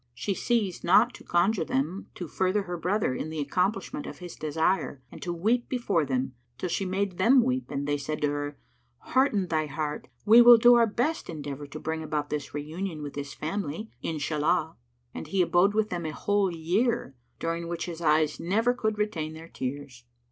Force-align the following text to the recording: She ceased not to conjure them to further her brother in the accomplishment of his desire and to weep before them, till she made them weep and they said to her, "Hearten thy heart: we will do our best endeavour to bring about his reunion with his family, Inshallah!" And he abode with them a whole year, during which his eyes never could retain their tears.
She 0.15 0.33
ceased 0.33 0.83
not 0.83 1.13
to 1.13 1.23
conjure 1.23 1.63
them 1.63 2.07
to 2.15 2.27
further 2.27 2.63
her 2.63 2.75
brother 2.75 3.13
in 3.13 3.29
the 3.29 3.39
accomplishment 3.39 4.07
of 4.07 4.17
his 4.17 4.35
desire 4.35 4.99
and 5.11 5.21
to 5.21 5.31
weep 5.31 5.69
before 5.69 6.05
them, 6.07 6.33
till 6.57 6.69
she 6.69 6.87
made 6.87 7.19
them 7.19 7.43
weep 7.43 7.69
and 7.69 7.87
they 7.87 7.99
said 7.99 8.19
to 8.23 8.29
her, 8.29 8.57
"Hearten 8.97 9.45
thy 9.49 9.67
heart: 9.67 10.07
we 10.25 10.41
will 10.41 10.57
do 10.57 10.73
our 10.73 10.87
best 10.87 11.29
endeavour 11.29 11.67
to 11.67 11.79
bring 11.79 12.01
about 12.01 12.31
his 12.31 12.51
reunion 12.51 13.03
with 13.03 13.13
his 13.13 13.35
family, 13.35 13.91
Inshallah!" 14.01 14.75
And 15.13 15.27
he 15.27 15.43
abode 15.43 15.75
with 15.75 15.91
them 15.91 16.07
a 16.07 16.13
whole 16.13 16.51
year, 16.51 17.13
during 17.37 17.67
which 17.67 17.85
his 17.85 18.01
eyes 18.01 18.39
never 18.39 18.73
could 18.73 18.97
retain 18.97 19.33
their 19.33 19.49
tears. 19.49 20.03